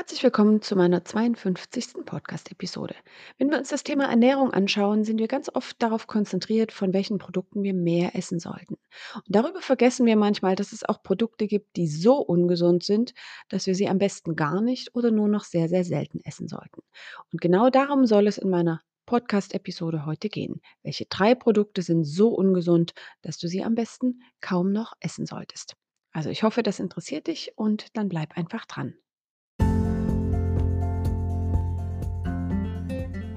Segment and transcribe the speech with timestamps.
[0.00, 2.06] Herzlich willkommen zu meiner 52.
[2.06, 2.94] Podcast-Episode.
[3.36, 7.18] Wenn wir uns das Thema Ernährung anschauen, sind wir ganz oft darauf konzentriert, von welchen
[7.18, 8.78] Produkten wir mehr essen sollten.
[9.14, 13.12] Und darüber vergessen wir manchmal, dass es auch Produkte gibt, die so ungesund sind,
[13.50, 16.80] dass wir sie am besten gar nicht oder nur noch sehr, sehr selten essen sollten.
[17.30, 20.62] Und genau darum soll es in meiner Podcast-Episode heute gehen.
[20.82, 25.76] Welche drei Produkte sind so ungesund, dass du sie am besten kaum noch essen solltest?
[26.10, 28.94] Also ich hoffe, das interessiert dich und dann bleib einfach dran.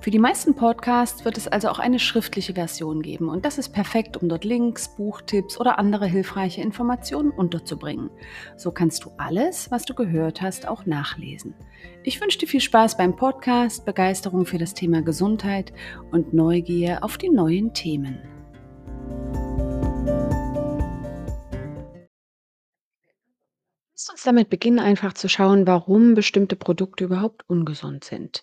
[0.00, 3.70] Für die meisten Podcasts wird es also auch eine schriftliche Version geben und das ist
[3.70, 8.08] perfekt, um dort Links, Buchtipps oder andere hilfreiche Informationen unterzubringen.
[8.56, 11.54] So kannst du alles, was du gehört hast, auch nachlesen.
[12.04, 15.72] Ich wünsche dir viel Spaß beim Podcast, Begeisterung für das Thema Gesundheit
[16.12, 18.20] und Neugier auf die neuen Themen.
[23.94, 28.42] Lass uns damit beginnen, einfach zu schauen, warum bestimmte Produkte überhaupt ungesund sind.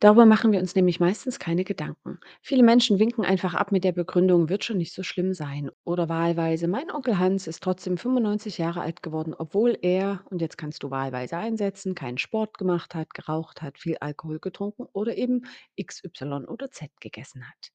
[0.00, 2.18] Darüber machen wir uns nämlich meistens keine Gedanken.
[2.42, 5.70] Viele Menschen winken einfach ab mit der Begründung, wird schon nicht so schlimm sein.
[5.84, 10.56] Oder wahlweise, mein Onkel Hans ist trotzdem 95 Jahre alt geworden, obwohl er, und jetzt
[10.58, 15.42] kannst du wahlweise einsetzen, keinen Sport gemacht hat, geraucht hat, viel Alkohol getrunken oder eben
[15.76, 17.72] XY oder Z gegessen hat.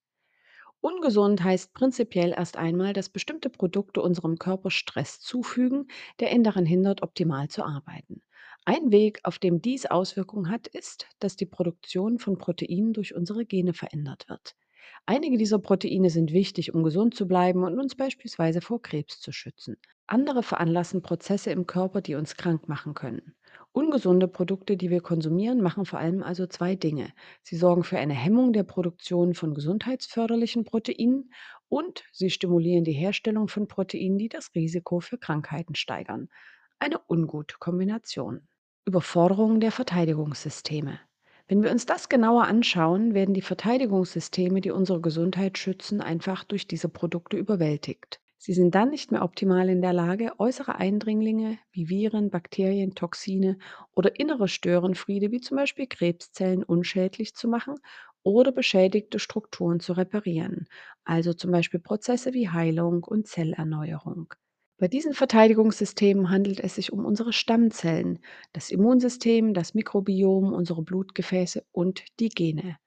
[0.82, 5.88] Ungesund heißt prinzipiell erst einmal, dass bestimmte Produkte unserem Körper Stress zufügen,
[6.20, 8.22] der ihn daran hindert, optimal zu arbeiten.
[8.66, 13.46] Ein Weg, auf dem dies Auswirkungen hat, ist, dass die Produktion von Proteinen durch unsere
[13.46, 14.56] Gene verändert wird.
[15.06, 19.32] Einige dieser Proteine sind wichtig, um gesund zu bleiben und uns beispielsweise vor Krebs zu
[19.34, 19.78] schützen.
[20.08, 23.36] Andere veranlassen Prozesse im Körper, die uns krank machen können.
[23.74, 27.12] Ungesunde Produkte, die wir konsumieren, machen vor allem also zwei Dinge.
[27.42, 31.34] Sie sorgen für eine Hemmung der Produktion von gesundheitsförderlichen Proteinen
[31.68, 36.30] und sie stimulieren die Herstellung von Proteinen, die das Risiko für Krankheiten steigern.
[36.80, 38.48] Eine ungute Kombination.
[38.86, 41.00] Überforderung der Verteidigungssysteme.
[41.48, 46.68] Wenn wir uns das genauer anschauen, werden die Verteidigungssysteme, die unsere Gesundheit schützen, einfach durch
[46.68, 48.22] diese Produkte überwältigt.
[48.38, 53.58] Sie sind dann nicht mehr optimal in der Lage, äußere Eindringlinge wie Viren, Bakterien, Toxine
[53.96, 57.76] oder innere Störenfriede wie zum Beispiel Krebszellen unschädlich zu machen
[58.24, 60.68] oder beschädigte Strukturen zu reparieren,
[61.06, 64.34] also zum Beispiel Prozesse wie Heilung und Zellerneuerung.
[64.78, 68.20] Bei diesen Verteidigungssystemen handelt es sich um unsere Stammzellen,
[68.52, 72.78] das Immunsystem, das Mikrobiom, unsere Blutgefäße und die Gene.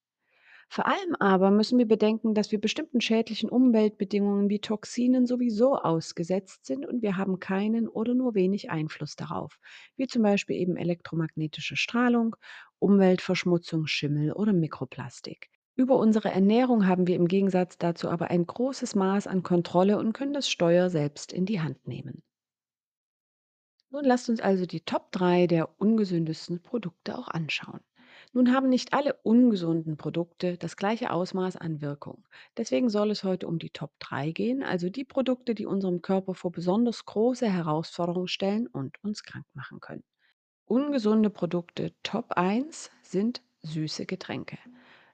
[0.73, 6.65] Vor allem aber müssen wir bedenken, dass wir bestimmten schädlichen Umweltbedingungen wie Toxinen sowieso ausgesetzt
[6.65, 9.59] sind und wir haben keinen oder nur wenig Einfluss darauf,
[9.97, 12.35] wie zum Beispiel eben elektromagnetische Strahlung,
[12.79, 15.51] Umweltverschmutzung, Schimmel oder Mikroplastik.
[15.75, 20.13] Über unsere Ernährung haben wir im Gegensatz dazu aber ein großes Maß an Kontrolle und
[20.13, 22.23] können das Steuer selbst in die Hand nehmen.
[23.91, 27.81] Nun lasst uns also die Top 3 der ungesündesten Produkte auch anschauen.
[28.35, 32.27] Nun haben nicht alle ungesunden Produkte das gleiche Ausmaß an Wirkung.
[32.57, 36.33] Deswegen soll es heute um die Top 3 gehen, also die Produkte, die unserem Körper
[36.33, 40.03] vor besonders große Herausforderungen stellen und uns krank machen können.
[40.65, 44.57] Ungesunde Produkte Top 1 sind süße Getränke.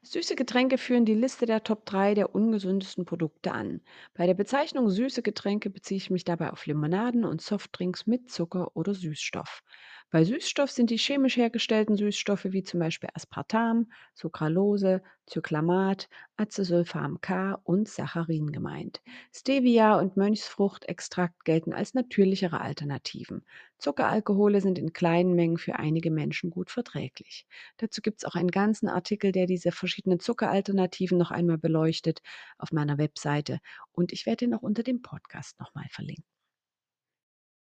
[0.02, 3.80] Süße Getränke führen die Liste der Top 3 der ungesündesten Produkte an.
[4.14, 8.76] Bei der Bezeichnung süße Getränke beziehe ich mich dabei auf Limonaden und Softdrinks mit Zucker
[8.76, 9.62] oder Süßstoff.
[10.10, 17.54] Bei Süßstoff sind die chemisch hergestellten Süßstoffe wie zum Beispiel Aspartam, Sucralose, Cyclamat, Acesulfam K
[17.64, 19.02] und Saccharin gemeint.
[19.34, 23.46] Stevia und Mönchsfruchtextrakt gelten als natürlichere Alternativen.
[23.78, 27.46] Zuckeralkohole sind in kleinen Mengen für einige Menschen gut verträglich.
[27.78, 32.22] Dazu gibt es auch einen ganzen Artikel, der diese verschiedenen Zuckeralternativen noch einmal beleuchtet
[32.58, 33.60] auf meiner Webseite
[33.92, 36.26] und ich werde ihn auch unter dem Podcast nochmal verlinken.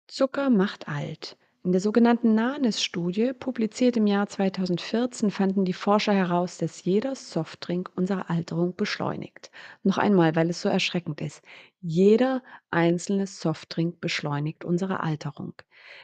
[0.07, 1.39] Zucker macht alt.
[1.67, 7.91] In der sogenannten NANES-Studie, publiziert im Jahr 2014, fanden die Forscher heraus, dass jeder Softdrink
[7.97, 9.51] unsere Alterung beschleunigt.
[9.83, 11.43] Noch einmal, weil es so erschreckend ist.
[11.81, 15.55] Jeder einzelne Softdrink beschleunigt unsere Alterung.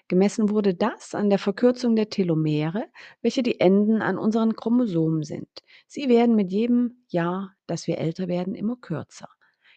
[0.09, 2.87] Gemessen wurde das an der Verkürzung der Telomere,
[3.21, 5.51] welche die Enden an unseren Chromosomen sind.
[5.87, 9.29] Sie werden mit jedem Jahr, das wir älter werden, immer kürzer.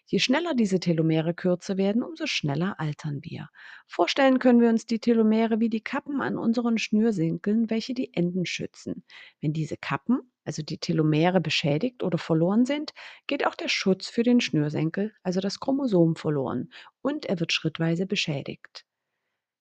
[0.05, 3.49] Je schneller diese Telomere kürzer werden, umso schneller altern wir.
[3.87, 8.45] Vorstellen können wir uns die Telomere wie die Kappen an unseren Schnürsenkeln, welche die Enden
[8.45, 9.03] schützen.
[9.41, 12.93] Wenn diese Kappen, also die Telomere, beschädigt oder verloren sind,
[13.27, 16.71] geht auch der Schutz für den Schnürsenkel, also das Chromosom, verloren
[17.01, 18.85] und er wird schrittweise beschädigt.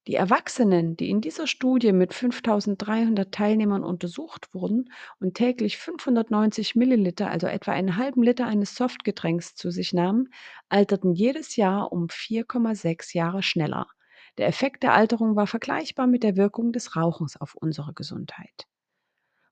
[0.09, 7.31] Die Erwachsenen, die in dieser Studie mit 5300 Teilnehmern untersucht wurden und täglich 590 Milliliter,
[7.31, 10.33] also etwa einen halben Liter eines Softgetränks zu sich nahmen,
[10.69, 13.87] alterten jedes Jahr um 4,6 Jahre schneller.
[14.39, 18.67] Der Effekt der Alterung war vergleichbar mit der Wirkung des Rauchens auf unsere Gesundheit.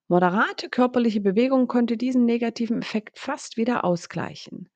[0.09, 4.69] Moderate körperliche Bewegung konnte diesen negativen Effekt fast wieder ausgleichen.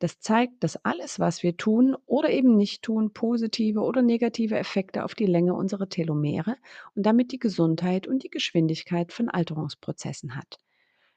[0.00, 5.04] Das zeigt, dass alles, was wir tun oder eben nicht tun, positive oder negative Effekte
[5.04, 6.56] auf die Länge unserer Telomere
[6.94, 10.58] und damit die Gesundheit und die Geschwindigkeit von Alterungsprozessen hat.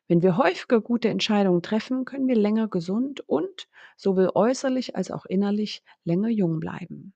[0.10, 5.26] Wenn wir häufiger gute Entscheidungen treffen, können wir länger gesund und sowohl äußerlich als auch
[5.26, 7.14] innerlich länger jung bleiben.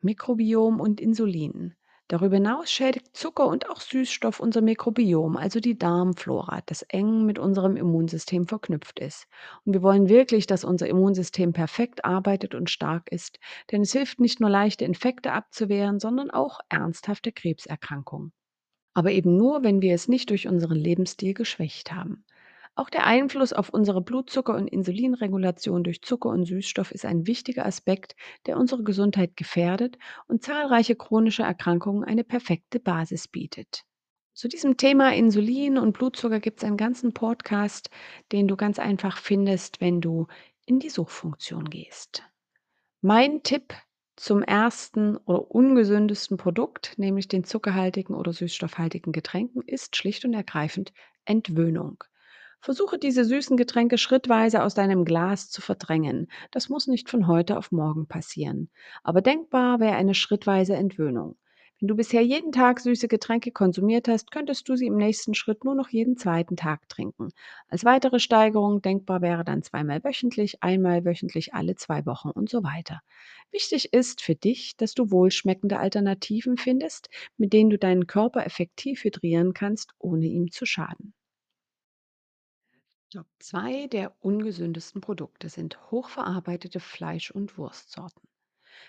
[0.00, 1.76] Mikrobiom und Insulin.
[2.08, 7.38] Darüber hinaus schädigt Zucker und auch Süßstoff unser Mikrobiom, also die Darmflora, das eng mit
[7.38, 9.26] unserem Immunsystem verknüpft ist.
[9.66, 13.38] Und wir wollen wirklich, dass unser Immunsystem perfekt arbeitet und stark ist,
[13.70, 18.32] denn es hilft nicht nur leichte Infekte abzuwehren, sondern auch ernsthafte Krebserkrankungen.
[18.94, 22.24] Aber eben nur, wenn wir es nicht durch unseren Lebensstil geschwächt haben.
[22.76, 27.66] Auch der Einfluss auf unsere Blutzucker- und Insulinregulation durch Zucker und Süßstoff ist ein wichtiger
[27.66, 28.16] Aspekt,
[28.46, 33.84] der unsere Gesundheit gefährdet und zahlreiche chronische Erkrankungen eine perfekte Basis bietet.
[34.32, 37.90] Zu diesem Thema Insulin und Blutzucker gibt es einen ganzen Podcast,
[38.32, 40.26] den du ganz einfach findest, wenn du
[40.66, 42.24] in die Suchfunktion gehst.
[43.00, 43.74] Mein Tipp
[44.16, 50.92] zum ersten oder ungesündesten Produkt, nämlich den zuckerhaltigen oder süßstoffhaltigen Getränken, ist schlicht und ergreifend
[51.24, 52.02] Entwöhnung.
[52.64, 56.28] Versuche diese süßen Getränke schrittweise aus deinem Glas zu verdrängen.
[56.50, 58.70] Das muss nicht von heute auf morgen passieren.
[59.02, 61.36] Aber denkbar wäre eine schrittweise Entwöhnung.
[61.78, 65.62] Wenn du bisher jeden Tag süße Getränke konsumiert hast, könntest du sie im nächsten Schritt
[65.62, 67.32] nur noch jeden zweiten Tag trinken.
[67.68, 72.64] Als weitere Steigerung denkbar wäre dann zweimal wöchentlich, einmal wöchentlich alle zwei Wochen und so
[72.64, 73.02] weiter.
[73.50, 79.04] Wichtig ist für dich, dass du wohlschmeckende Alternativen findest, mit denen du deinen Körper effektiv
[79.04, 81.12] hydrieren kannst, ohne ihm zu schaden.
[83.14, 88.28] Top 2 der ungesündesten Produkte sind hochverarbeitete Fleisch- und Wurstsorten.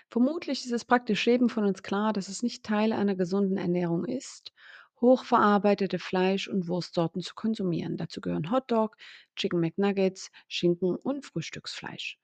[0.08, 4.04] Vermutlich ist es praktisch jedem von uns klar, dass es nicht Teil einer gesunden Ernährung
[4.04, 4.52] ist,
[5.00, 7.96] hochverarbeitete Fleisch- und Wurstsorten zu konsumieren.
[7.96, 8.96] Dazu gehören Hotdog,
[9.36, 12.18] Chicken McNuggets, Schinken und Frühstücksfleisch.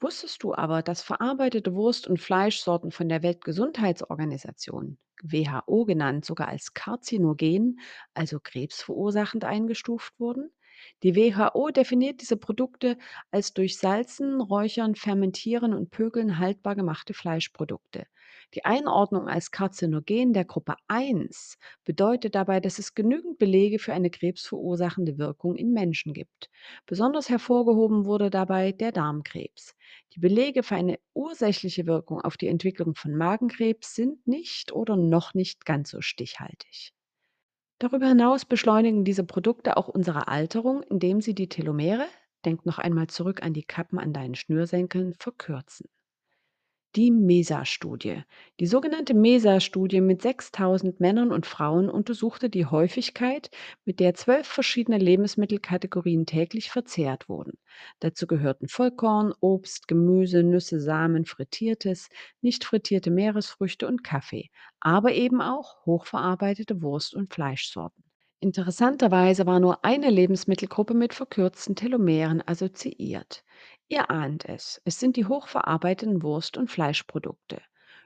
[0.00, 6.74] Wusstest du aber, dass verarbeitete Wurst- und Fleischsorten von der Weltgesundheitsorganisation, WHO genannt, sogar als
[6.74, 7.80] karzinogen,
[8.14, 10.52] also krebsverursachend eingestuft wurden?
[11.02, 12.98] Die WHO definiert diese Produkte
[13.30, 18.06] als durch Salzen, Räuchern, Fermentieren und Pökeln haltbar gemachte Fleischprodukte.
[18.54, 24.10] Die Einordnung als Karzinogen der Gruppe 1 bedeutet dabei, dass es genügend Belege für eine
[24.10, 26.48] krebsverursachende Wirkung in Menschen gibt.
[26.86, 29.74] Besonders hervorgehoben wurde dabei der Darmkrebs.
[30.14, 35.34] Die Belege für eine ursächliche Wirkung auf die Entwicklung von Magenkrebs sind nicht oder noch
[35.34, 36.92] nicht ganz so stichhaltig.
[37.80, 42.06] Darüber hinaus beschleunigen diese Produkte auch unsere Alterung, indem sie die Telomere,
[42.44, 45.88] denk noch einmal zurück an die Kappen an deinen Schnürsenkeln, verkürzen.
[46.96, 48.24] Die MESA-Studie.
[48.60, 53.50] Die sogenannte MESA-Studie mit 6000 Männern und Frauen untersuchte die Häufigkeit,
[53.84, 57.58] mit der zwölf verschiedene Lebensmittelkategorien täglich verzehrt wurden.
[58.00, 62.08] Dazu gehörten Vollkorn, Obst, Gemüse, Nüsse, Samen, frittiertes,
[62.40, 68.02] nicht frittierte Meeresfrüchte und Kaffee, aber eben auch hochverarbeitete Wurst- und Fleischsorten.
[68.40, 73.44] Interessanterweise war nur eine Lebensmittelgruppe mit verkürzten Telomeren assoziiert.
[73.88, 77.60] Ihr ahnt es, es sind die hochverarbeiteten Wurst- und Fleischprodukte.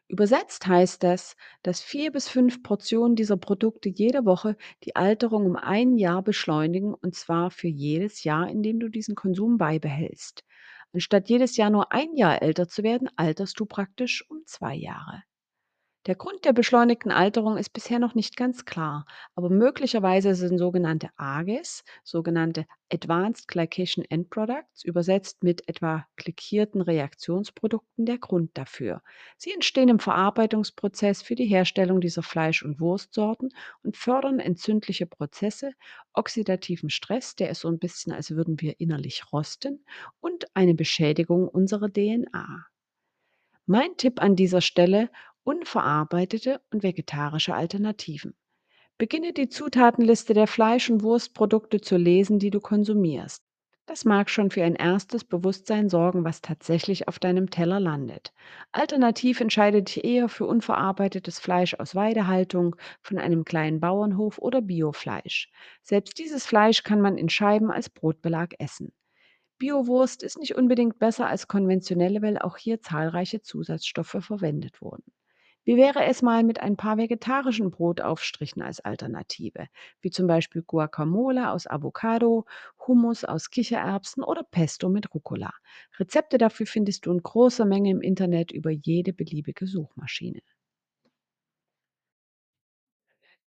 [0.09, 5.57] Übersetzt heißt das, dass vier bis fünf Portionen dieser Produkte jede Woche die Alterung um
[5.57, 10.45] ein Jahr beschleunigen, und zwar für jedes Jahr, in dem du diesen Konsum beibehältst.
[10.93, 15.23] Anstatt jedes Jahr nur ein Jahr älter zu werden, alterst du praktisch um zwei Jahre.
[16.07, 19.07] Der Grund der beschleunigten Alterung ist bisher noch nicht ganz klar,
[19.37, 28.05] aber möglicherweise sind sogenannte AGEs, sogenannte Advanced Glycation End Products, übersetzt mit etwa glikierten Reaktionsprodukten,
[28.05, 29.01] der Grund dafür.
[29.37, 33.51] Sie entstehen im Verarbeitungsprozess für die Herstellung dieser Fleisch- und Wurstsorten
[33.85, 35.71] und fördern entzündliche Prozesse,
[36.15, 39.85] oxidativen Stress, der ist so ein bisschen, als würden wir innerlich rosten,
[40.19, 42.67] und eine Beschädigung unserer DNA.
[43.67, 45.09] Mein Tipp an dieser Stelle:
[45.45, 48.35] unverarbeitete und vegetarische Alternativen.
[48.99, 53.43] Beginne die Zutatenliste der Fleisch- und Wurstprodukte zu lesen, die du konsumierst.
[53.87, 58.33] Das mag schon für ein erstes Bewusstsein sorgen, was tatsächlich auf deinem Teller landet.
[58.71, 65.51] Alternativ entscheide dich eher für unverarbeitetes Fleisch aus Weidehaltung, von einem kleinen Bauernhof oder Biofleisch.
[65.83, 68.93] Selbst dieses Fleisch kann man in Scheiben als Brotbelag essen.
[69.59, 75.13] Biowurst ist nicht unbedingt besser als konventionelle, weil auch hier zahlreiche Zusatzstoffe verwendet wurden.
[75.65, 79.67] Wie wäre es mal mit ein paar vegetarischen Brotaufstrichen als Alternative,
[80.01, 82.45] wie zum Beispiel Guacamole aus Avocado,
[82.87, 85.53] Hummus aus Kichererbsen oder Pesto mit Rucola?
[85.99, 90.41] Rezepte dafür findest du in großer Menge im Internet über jede beliebige Suchmaschine.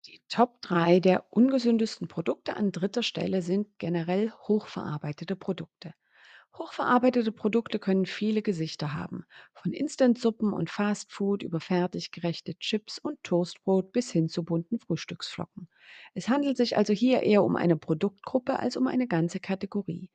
[0.07, 5.93] Die Top 3 der ungesündesten Produkte an dritter Stelle sind generell hochverarbeitete Produkte.
[6.59, 13.93] Hochverarbeitete Produkte können viele Gesichter haben, von Instantsuppen und Fastfood über fertiggerechte Chips und Toastbrot
[13.93, 15.69] bis hin zu bunten Frühstücksflocken.
[16.15, 20.11] Es handelt sich also hier eher um eine Produktgruppe als um eine ganze Kategorie.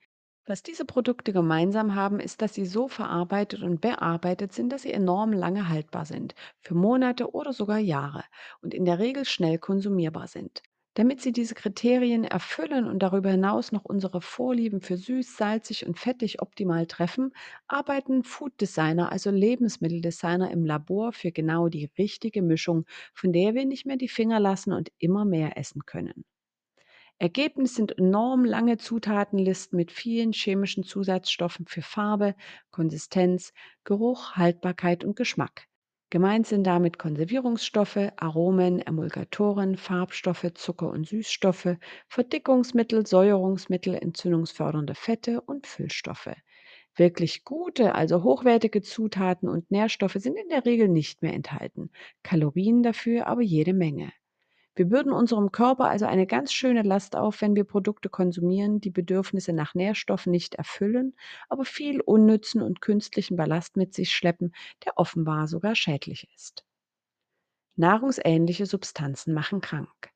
[0.46, 4.92] Was diese Produkte gemeinsam haben, ist, dass sie so verarbeitet und bearbeitet sind, dass sie
[4.92, 8.24] enorm lange haltbar sind, für Monate oder sogar Jahre
[8.62, 10.62] und in der Regel schnell konsumierbar sind.
[10.94, 15.98] Damit sie diese Kriterien erfüllen und darüber hinaus noch unsere Vorlieben für süß, salzig und
[15.98, 17.32] fettig optimal treffen,
[17.68, 23.66] arbeiten Food Designer, also Lebensmitteldesigner im Labor für genau die richtige Mischung, von der wir
[23.66, 26.26] nicht mehr die Finger lassen und immer mehr essen können.
[27.20, 32.36] Ergebnis sind enorm lange Zutatenlisten mit vielen chemischen Zusatzstoffen für Farbe,
[32.72, 33.54] Konsistenz,
[33.86, 35.68] Geruch, Haltbarkeit und Geschmack.
[36.12, 41.78] Gemeint sind damit Konservierungsstoffe, Aromen, Emulgatoren, Farbstoffe, Zucker und Süßstoffe,
[42.08, 46.36] Verdickungsmittel, Säuerungsmittel, entzündungsfördernde Fette und Füllstoffe.
[46.96, 51.90] Wirklich gute, also hochwertige Zutaten und Nährstoffe sind in der Regel nicht mehr enthalten,
[52.22, 54.12] Kalorien dafür aber jede Menge.
[54.76, 58.90] Wir bürden unserem Körper also eine ganz schöne Last auf, wenn wir Produkte konsumieren, die
[58.90, 61.14] Bedürfnisse nach Nährstoffen nicht erfüllen,
[61.50, 64.54] aber viel unnützen und künstlichen Ballast mit sich schleppen,
[64.86, 66.66] der offenbar sogar schädlich ist.
[67.76, 70.12] Nahrungsähnliche Substanzen machen krank.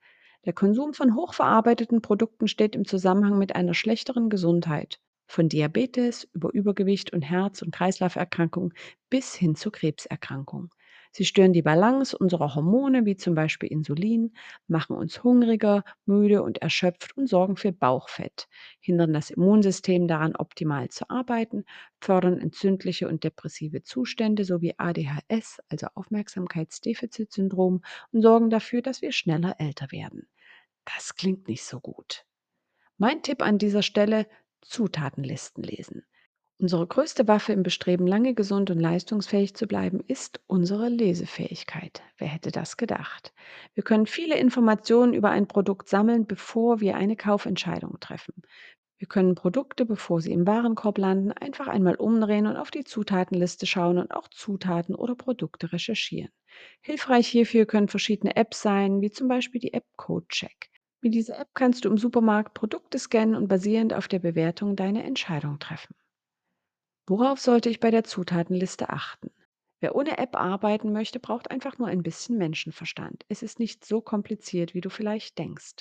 [0.45, 6.53] Der Konsum von hochverarbeiteten Produkten steht im Zusammenhang mit einer schlechteren Gesundheit, von Diabetes über
[6.53, 8.73] Übergewicht und Herz- und Kreislauferkrankungen
[9.09, 10.69] bis hin zu Krebserkrankungen.
[11.17, 14.33] Sie stören die Balance unserer Hormone, wie zum Beispiel Insulin,
[14.67, 18.49] machen uns hungriger, müde und erschöpft und sorgen für Bauchfett,
[18.81, 21.63] hindern das Immunsystem daran, optimal zu arbeiten,
[22.01, 27.81] fördern entzündliche und depressive Zustände sowie ADHS, also Aufmerksamkeitsdefizitsyndrom,
[28.11, 30.27] und sorgen dafür, dass wir schneller älter werden.
[30.83, 32.25] Das klingt nicht so gut.
[32.97, 34.27] Mein Tipp an dieser Stelle,
[34.59, 36.05] Zutatenlisten lesen.
[36.57, 42.01] Unsere größte Waffe im Bestreben, lange gesund und leistungsfähig zu bleiben, ist unsere Lesefähigkeit.
[42.17, 43.33] Wer hätte das gedacht?
[43.73, 48.33] Wir können viele Informationen über ein Produkt sammeln, bevor wir eine Kaufentscheidung treffen.
[48.97, 53.65] Wir können Produkte, bevor sie im Warenkorb landen, einfach einmal umdrehen und auf die Zutatenliste
[53.65, 56.31] schauen und auch Zutaten oder Produkte recherchieren.
[56.79, 60.69] Hilfreich hierfür können verschiedene Apps sein, wie zum Beispiel die App CodeCheck.
[61.01, 65.03] Mit dieser App kannst du im Supermarkt Produkte scannen und basierend auf der Bewertung deine
[65.03, 65.93] Entscheidung treffen.
[67.07, 69.31] Worauf sollte ich bei der Zutatenliste achten?
[69.79, 73.25] Wer ohne App arbeiten möchte, braucht einfach nur ein bisschen Menschenverstand.
[73.27, 75.77] Es ist nicht so kompliziert, wie du vielleicht denkst.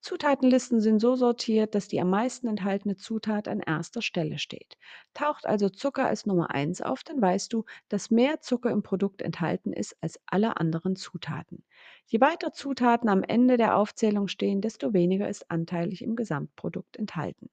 [0.00, 4.76] Zutatenlisten sind so sortiert, dass die am meisten enthaltene Zutat an erster Stelle steht.
[5.14, 9.22] Taucht also Zucker als Nummer eins auf, dann weißt du, dass mehr Zucker im Produkt
[9.22, 11.64] enthalten ist als alle anderen Zutaten.
[12.06, 17.50] Je weiter Zutaten am Ende der Aufzählung stehen, desto weniger ist anteilig im Gesamtprodukt enthalten.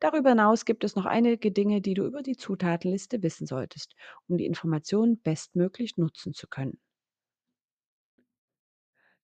[0.00, 3.94] Darüber hinaus gibt es noch einige Dinge, die du über die Zutatenliste wissen solltest,
[4.28, 6.78] um die Informationen bestmöglich nutzen zu können.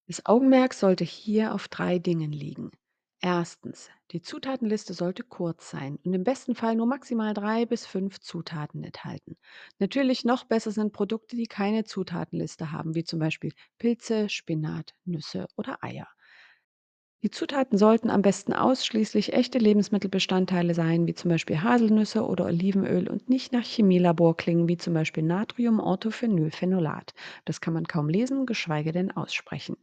[0.09, 2.71] Das Augenmerk sollte hier auf drei Dingen liegen.
[3.23, 8.21] Erstens, die Zutatenliste sollte kurz sein und im besten Fall nur maximal drei bis fünf
[8.21, 9.37] Zutaten enthalten.
[9.79, 15.47] Natürlich noch besser sind Produkte, die keine Zutatenliste haben, wie zum Beispiel Pilze, Spinat, Nüsse
[15.57, 16.09] oder Eier.
[17.23, 23.09] Die Zutaten sollten am besten ausschließlich echte Lebensmittelbestandteile sein, wie zum Beispiel Haselnüsse oder Olivenöl
[23.09, 27.15] und nicht nach Chemielabor klingen, wie zum Beispiel Natrium-Orthophenylphenolat.
[27.47, 29.77] Das kann man kaum lesen, geschweige denn aussprechen.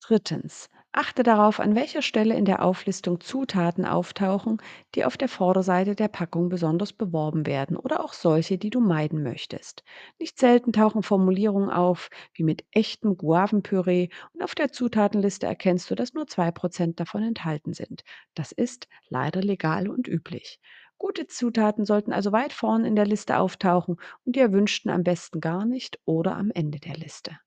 [0.00, 0.68] Drittens.
[0.92, 4.58] Achte darauf, an welcher Stelle in der Auflistung Zutaten auftauchen,
[4.94, 9.22] die auf der Vorderseite der Packung besonders beworben werden oder auch solche, die du meiden
[9.24, 9.82] möchtest.
[10.20, 15.94] Nicht selten tauchen Formulierungen auf, wie mit echtem Guavenpüree und auf der Zutatenliste erkennst du,
[15.96, 18.02] dass nur 2% davon enthalten sind.
[18.34, 20.60] Das ist leider legal und üblich.
[20.98, 25.40] Gute Zutaten sollten also weit vorn in der Liste auftauchen und die erwünschten am besten
[25.40, 27.38] gar nicht oder am Ende der Liste.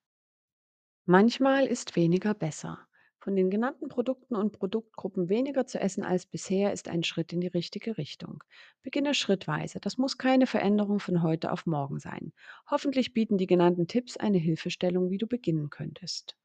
[1.06, 2.88] Manchmal ist weniger besser.
[3.24, 7.40] Von den genannten Produkten und Produktgruppen weniger zu essen als bisher ist ein Schritt in
[7.40, 8.44] die richtige Richtung.
[8.82, 9.80] Beginne schrittweise.
[9.80, 12.34] Das muss keine Veränderung von heute auf morgen sein.
[12.70, 16.36] Hoffentlich bieten die genannten Tipps eine Hilfestellung, wie du beginnen könntest.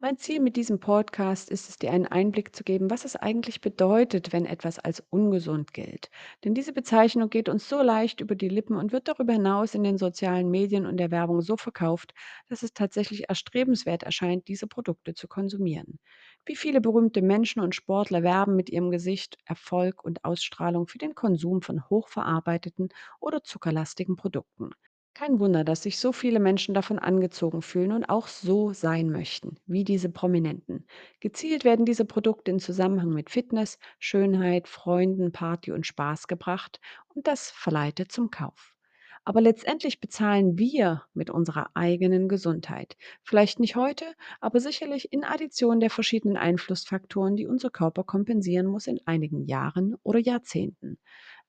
[0.00, 3.60] Mein Ziel mit diesem Podcast ist es, dir einen Einblick zu geben, was es eigentlich
[3.60, 6.10] bedeutet, wenn etwas als ungesund gilt.
[6.44, 9.82] Denn diese Bezeichnung geht uns so leicht über die Lippen und wird darüber hinaus in
[9.84, 12.12] den sozialen Medien und der Werbung so verkauft,
[12.48, 15.98] dass es tatsächlich erstrebenswert erscheint, diese Produkte zu konsumieren.
[16.44, 21.14] Wie viele berühmte Menschen und Sportler werben mit ihrem Gesicht, Erfolg und Ausstrahlung für den
[21.16, 22.88] Konsum von hochverarbeiteten
[23.20, 24.70] oder zuckerlastigen Produkten.
[25.18, 29.56] Kein Wunder, dass sich so viele Menschen davon angezogen fühlen und auch so sein möchten,
[29.66, 30.86] wie diese Prominenten.
[31.18, 37.26] Gezielt werden diese Produkte in Zusammenhang mit Fitness, Schönheit, Freunden, Party und Spaß gebracht und
[37.26, 38.76] das verleitet zum Kauf.
[39.24, 42.96] Aber letztendlich bezahlen wir mit unserer eigenen Gesundheit.
[43.24, 44.04] Vielleicht nicht heute,
[44.40, 49.96] aber sicherlich in Addition der verschiedenen Einflussfaktoren, die unser Körper kompensieren muss in einigen Jahren
[50.04, 50.96] oder Jahrzehnten.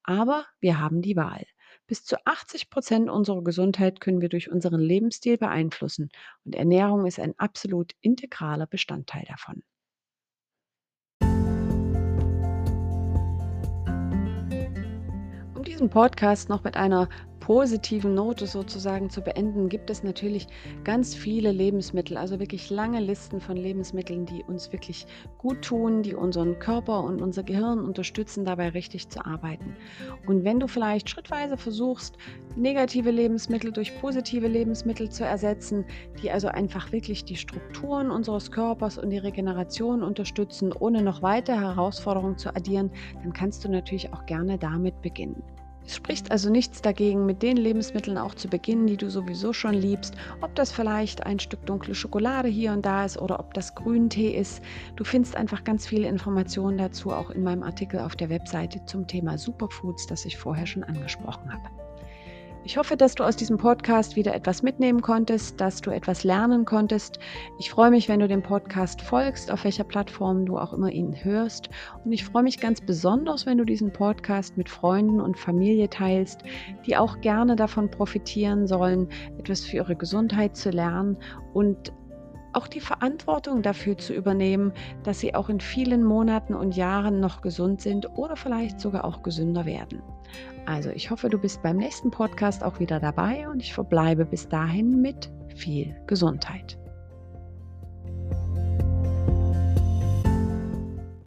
[0.02, 1.46] Aber wir haben die Wahl.
[1.90, 6.12] Bis zu 80 Prozent unserer Gesundheit können wir durch unseren Lebensstil beeinflussen
[6.46, 9.64] und Ernährung ist ein absolut integraler Bestandteil davon.
[15.56, 17.10] Um diesen Podcast noch mit einer
[17.50, 20.46] positiven Note sozusagen zu beenden, gibt es natürlich
[20.84, 25.08] ganz viele Lebensmittel, also wirklich lange Listen von Lebensmitteln, die uns wirklich
[25.40, 29.76] gut tun, die unseren Körper und unser Gehirn unterstützen, dabei richtig zu arbeiten.
[30.28, 32.20] Und wenn du vielleicht schrittweise versuchst,
[32.56, 35.86] negative Lebensmittel durch positive Lebensmittel zu ersetzen,
[36.22, 41.58] die also einfach wirklich die Strukturen unseres Körpers und die Regeneration unterstützen, ohne noch weitere
[41.58, 42.92] Herausforderungen zu addieren,
[43.24, 45.42] dann kannst du natürlich auch gerne damit beginnen.
[45.90, 49.74] Es spricht also nichts dagegen, mit den Lebensmitteln auch zu beginnen, die du sowieso schon
[49.74, 50.14] liebst.
[50.40, 54.38] Ob das vielleicht ein Stück dunkle Schokolade hier und da ist oder ob das Grüntee
[54.38, 54.62] ist.
[54.98, 59.08] Du findest einfach ganz viele Informationen dazu auch in meinem Artikel auf der Webseite zum
[59.08, 61.89] Thema Superfoods, das ich vorher schon angesprochen habe.
[62.70, 66.66] Ich hoffe, dass du aus diesem Podcast wieder etwas mitnehmen konntest, dass du etwas lernen
[66.66, 67.18] konntest.
[67.58, 71.16] Ich freue mich, wenn du dem Podcast folgst, auf welcher Plattform du auch immer ihn
[71.24, 71.72] hörst.
[72.06, 76.44] Und ich freue mich ganz besonders, wenn du diesen Podcast mit Freunden und Familie teilst,
[76.86, 79.08] die auch gerne davon profitieren sollen,
[79.40, 81.18] etwas für ihre Gesundheit zu lernen
[81.56, 81.92] und
[82.54, 87.42] auch die Verantwortung dafür zu übernehmen, dass sie auch in vielen Monaten und Jahren noch
[87.42, 90.04] gesund sind oder vielleicht sogar auch gesünder werden.
[90.66, 94.48] Also ich hoffe, du bist beim nächsten Podcast auch wieder dabei und ich verbleibe bis
[94.48, 96.78] dahin mit viel Gesundheit.